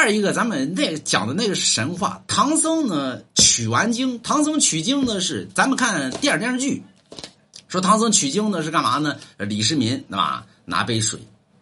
[0.00, 6.82] 二一个咱们那讲的那个神话，唐僧呢取完经，唐僧取经呢是咱们看电影电视剧，
[7.68, 9.18] 说唐僧取经呢是干嘛呢？
[9.36, 10.46] 李世民对吧？
[10.64, 11.20] 拿杯水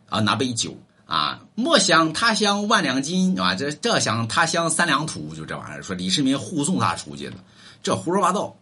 [0.09, 5.83] 啊，拿杯酒啊，莫想他乡万两金啊，这这想他乡三两土，就这玩意儿。
[5.83, 7.35] 说李世民护送他出去的，
[7.83, 8.55] 这胡说八道。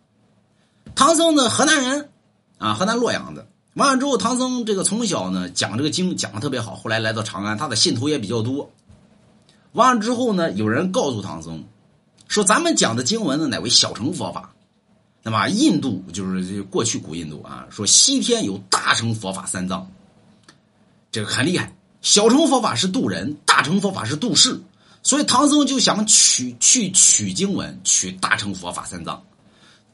[0.94, 2.08] 唐僧呢，河南人
[2.56, 3.46] 啊，河南洛阳的。
[3.74, 8.70] 完了之后，唐僧这个从小呢讲这个经讲的特别好，后来来到长安，他的信徒也比较多。
[9.76, 11.64] 完了之后呢，有人告诉唐僧，
[12.28, 14.54] 说咱们讲的经文呢乃为小乘佛法，
[15.22, 19.92] 那么印度就是过去古印度啊，说西天有大乘佛法三藏，
[21.12, 21.74] 这个很厉害。
[22.00, 24.62] 小乘佛法是渡人，大乘佛法是渡世，
[25.02, 29.24] 所以唐僧就想取去取经文，取大乘佛法三藏。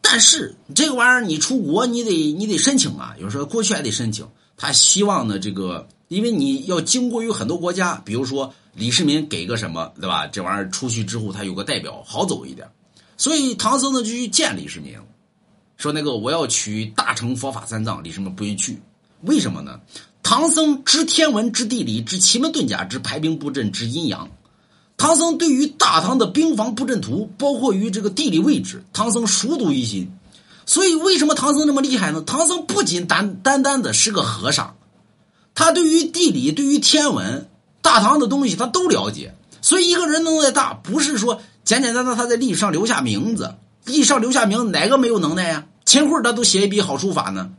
[0.00, 4.28] 但是这个玩意儿你出国你得你得申请啊，有时候过去还得申请。
[4.56, 8.52] 他希望呢这个，因为你要经过于很多国家，比如说。
[8.74, 10.26] 李世民给个什么，对吧？
[10.26, 12.66] 这玩意儿出去之后，他有个代表，好走一点。
[13.18, 14.94] 所以唐僧呢就去见李世民，
[15.76, 18.02] 说那个我要取大乘佛法三藏。
[18.02, 18.80] 李世民不愿意去，
[19.24, 19.78] 为什么呢？
[20.22, 24.26] 唐僧知天文，知地理，知奇门遁甲，知排兵布阵，知阴阳。
[24.96, 30.10] 唐僧对于大唐的兵防布阵图，包括于这个地理位置，唐僧熟读于心。
[30.66, 32.22] 所以为什么唐僧那么厉害呢？
[32.26, 34.76] 唐僧不仅单单单的是个和尚，
[35.54, 37.48] 他对于地理，对于天文。
[37.82, 45.66] 大唐的东西他都了解，所以一个人能耐大，不是说简简单单他在历史上留下名字，历史上留下名字哪个没有能耐呀？
[45.84, 47.50] 秦桧他都写一笔好书法呢。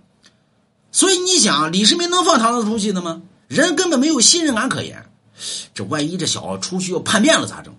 [0.93, 3.21] 所以你想，李世民能放唐僧出去的吗？
[3.49, 5.05] 人根本没有信任感可言。
[5.73, 7.75] 这万一这小子出去要叛变了咋整？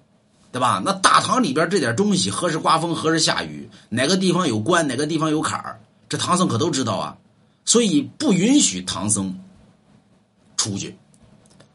[0.54, 0.80] 对吧？
[0.84, 7.16] 那大唐里边这点东西，何时刮风，何时下雨，哪个地方有关，哪个地方有坎儿，这唐僧可都知道啊。
[7.64, 9.36] 所以不允许唐僧
[10.56, 10.96] 出去。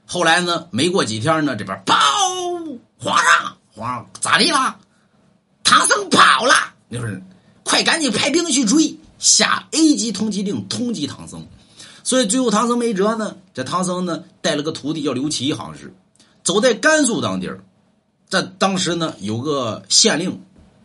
[0.05, 0.65] 后来呢？
[0.71, 1.93] 没过几天呢，这边报
[2.97, 4.77] 皇上，皇上咋地了？
[5.61, 6.53] 唐僧跑了，
[6.89, 7.21] 就是
[7.65, 11.45] 快赶紧派兵去追，下 A 级通缉令通缉唐僧。
[12.05, 15.93] 所以最后唐僧没辙呢，这唐僧呢带了个徒弟叫刘琦，好像是
[16.45, 17.59] 走在甘肃当地儿。
[18.29, 20.41] 这当时呢有个县令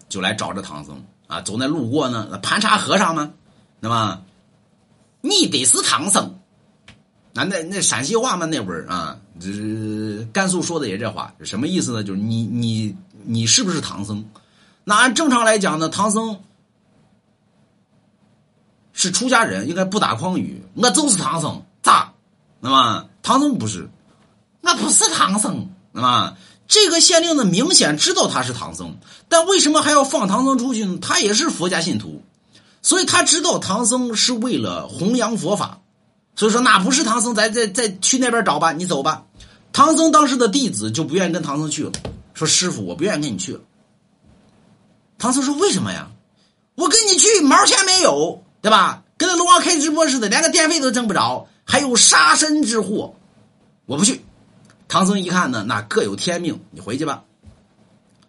[0.08, 3.30] 就来找着唐僧啊，走那路过呢，盘查和尚嘛，
[3.80, 4.22] 那么
[5.20, 6.40] 你得是唐僧。
[7.36, 12.04] 那那那陕西话嘛，那味儿啊，这甘肃说的也这话，什么意思呢？
[12.04, 14.24] 就是你你你是不是唐僧？
[14.84, 16.40] 那按正常来讲呢，唐僧
[18.92, 20.64] 是出家人，应该不打诳语。
[20.74, 22.12] 我就是唐僧，咋？
[22.60, 23.90] 那么唐僧不是，
[24.62, 25.68] 我不是唐僧。
[25.90, 28.96] 那么这个县令呢，明显知道他是唐僧，
[29.28, 30.98] 但为什么还要放唐僧出去呢？
[31.00, 32.22] 他也是佛家信徒，
[32.82, 35.80] 所以他知道唐僧是为了弘扬佛法。
[36.36, 38.72] 所以说，那不是唐僧，咱再再去那边找吧。
[38.72, 39.24] 你走吧。
[39.72, 41.92] 唐僧当时的弟子就不愿意跟唐僧去了，
[42.34, 43.60] 说：“师傅，我不愿意跟你去了。”
[45.16, 46.10] 唐僧说：“为什么呀？
[46.74, 49.04] 我跟你去毛钱没有，对吧？
[49.16, 53.14] 跟那龙王开直播似的，连个电费都挣不着，还有杀身之祸，
[53.86, 54.24] 我不去。”
[54.88, 57.24] 唐僧一看呢，那各有天命，你回去吧。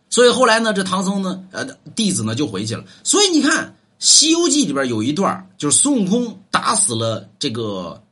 [0.09, 2.83] 所以后来呢，这唐僧呢，呃，弟子呢就回去了。
[3.03, 3.75] 所以你看。
[4.07, 8.03] 《西游记》里边有一段，就是孙悟空打死了这个，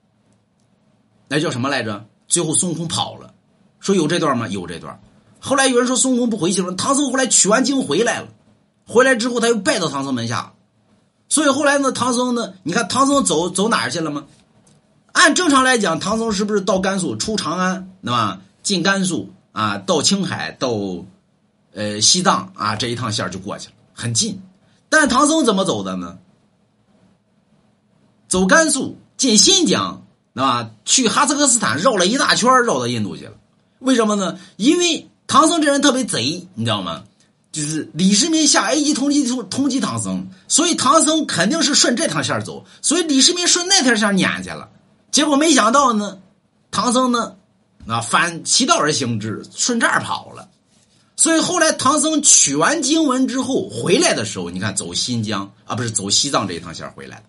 [1.28, 2.06] 那叫什么来着？
[2.26, 3.34] 最后孙悟空跑了，
[3.82, 4.48] 说有这段吗？
[4.48, 4.98] 有这段。
[5.40, 8.30] 后来有人说孙悟空不回去了，唐僧后来取完经回来了，
[8.88, 10.54] 回来之后他又拜到唐僧门下，
[11.28, 14.26] 所以后来呢，唐僧呢，你看唐僧走走哪儿去了吗？
[15.14, 18.42] 按正常来讲，唐僧是不是到甘肃出长安，对吧？
[18.62, 20.70] 进甘肃啊，到青海，到
[21.74, 24.42] 呃西藏啊，这一趟线就过去了，很近。
[24.90, 26.18] 但唐僧怎么走的呢？
[28.28, 30.70] 走甘肃进新疆，对吧？
[30.86, 33.34] 去哈萨克斯坦绕了一大圈，绕到印度去了。
[33.80, 34.38] 为什么呢？
[34.58, 37.04] 因为唐僧这人特别贼，你知道吗？
[37.52, 44.70] 就是李世民下 A 级通缉通缉唐僧，所以唐僧肯定是顺这趟线走，所以李世民顺那条线撵去了。
[45.14, 46.20] 结果没想到呢，
[46.72, 47.38] 唐僧呢，
[47.88, 50.50] 啊反其道而行之，顺这儿跑了。
[51.16, 57.24] 所以后来唐僧取完经文之后回来的时候，你看走新疆啊，不是走西藏这一趟线回来的。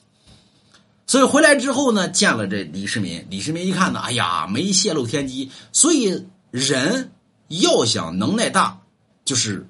[1.06, 3.26] 所以回来之后呢，见了这李世民。
[3.29, 5.53] 李世民一看呢，哎呀，没泄露天机。
[5.70, 7.12] 所以人
[7.49, 8.81] 要想能耐大，
[9.26, 9.69] 就是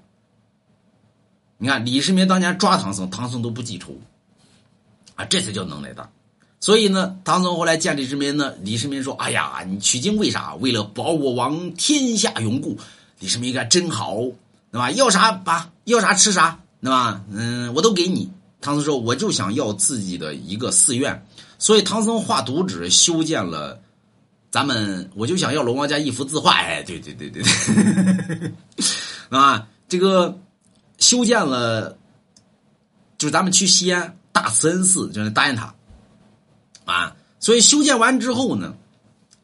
[1.59, 3.99] 你看李世民当年抓唐僧，唐僧都不记仇
[5.17, 6.09] 啊，这才叫能耐大。
[6.65, 10.55] 所以呢，唐僧后来见李世民呢，李世民说：“哎呀，你取经为啥？
[10.55, 12.79] 为了保我王天下永固。”
[13.21, 14.17] 李世民一看真好，
[14.73, 14.91] 对吧？
[14.93, 17.21] 要啥吧，要啥吃啥，对吧？
[17.31, 18.33] 嗯，我都给你。
[18.63, 21.27] 唐僧说：“我就想要自己的一个寺院。”
[21.61, 23.79] 所以唐僧画图纸修建了
[24.51, 28.53] 咱们我就想要龙王家一幅字画，哎，对对对对对，
[29.29, 30.41] 啊， 这个
[30.97, 31.99] 修建了，
[33.19, 35.75] 就是咱们去西安大慈恩寺，就是大雁塔，
[36.85, 38.75] 啊，所以修建完之后呢，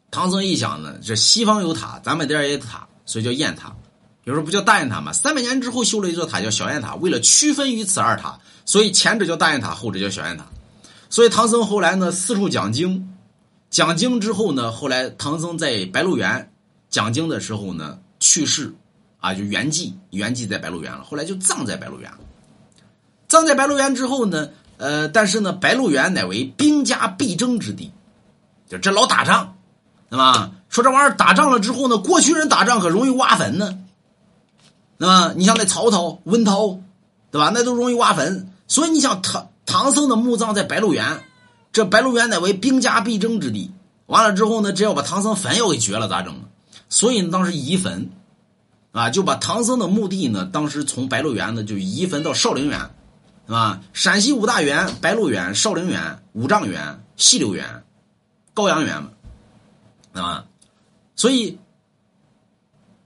[0.09, 3.75] 唐僧一想呢，这西方有塔，咱们这儿也有塔，所以叫雁塔。
[4.23, 5.11] 有时候不叫大雁塔吗？
[5.11, 10.45] 三百年之后修了一座塔叫小雁塔，为了区分于此二塔，所以前者叫大雁塔，后者叫小雁塔。
[11.09, 13.07] 所以唐僧后来呢四处讲经。
[13.71, 16.51] 讲经之后呢，后来唐僧在白鹿原
[16.89, 18.75] 讲经的时候呢去世，
[19.19, 21.03] 啊，就圆寂，圆寂在白鹿原了。
[21.03, 22.19] 后来就葬在白鹿原了。
[23.29, 24.49] 葬在白鹿原之后呢，
[24.81, 27.91] 呃，但是呢，白鹿原乃为兵家必争之地，
[28.67, 29.57] 就这老打仗，
[30.09, 30.53] 对吧？
[30.69, 33.77] 说这玩意儿打仗了之后呢，过去人打仗可容易挖坟呢，
[34.97, 36.81] 那么你像那曹操、温韬，
[37.29, 37.51] 对吧？
[37.53, 41.21] 那都容易挖坟，所以你想唐唐僧的墓葬在白鹿原。
[41.71, 43.69] 这白鹿原乃为兵家必争之地，
[44.07, 46.33] 完了之后呢，只要把唐僧坟要给掘了，咋整？
[46.89, 48.09] 所以呢，当时移坟，
[48.93, 52.89] 啊，就把唐僧的墓地呢，当时从白鹿原呢就移坟到少陵园，
[53.45, 53.81] 是吧？
[53.93, 57.83] 陕西五大园：白鹿原、少陵园、五丈原、西柳园、
[58.53, 59.09] 高阳园嘛，
[60.13, 60.45] 啊，
[61.15, 61.57] 所以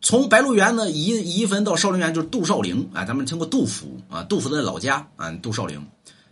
[0.02, 5.84] 从白鹿原呢移移坟到少陵园就是杜少陵啊，咱们听过杜甫啊，杜甫的老家啊，杜少陵。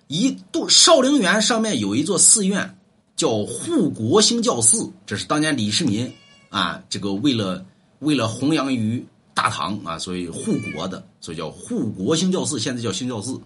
[0.08, 2.78] 一杜少陵园上面有一座寺院，
[3.16, 4.92] 叫护国兴教寺。
[5.08, 6.14] 这是当年李世民
[6.50, 7.66] 啊，这个为了
[8.00, 9.04] 为了弘扬于
[9.34, 12.60] 大唐啊，所以护国的，所以叫护国兴教寺。
[12.60, 13.40] 现在叫兴教寺，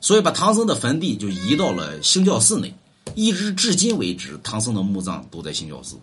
[0.00, 2.74] 所以把唐僧的坟地就移到了兴教寺内，
[3.14, 5.98] 一直至今为止，唐僧的墓葬都在兴教寺，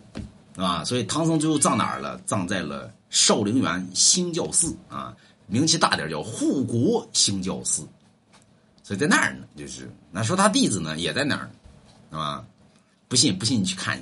[0.56, 2.20] 啊，所以唐僧最后葬哪儿了？
[2.26, 5.14] 葬在了少陵园兴教寺啊，
[5.46, 7.82] 名气大点叫护国兴教寺。
[8.82, 11.50] 所以在那儿呢，就是那说他弟子呢也在那儿，
[12.10, 12.44] 是吧？
[13.08, 13.92] 不信不信你去看。